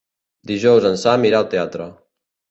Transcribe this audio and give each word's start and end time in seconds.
Dijous 0.51 0.87
en 0.89 0.97
Sam 1.01 1.27
irà 1.29 1.41
al 1.41 1.47
teatre. 1.51 1.87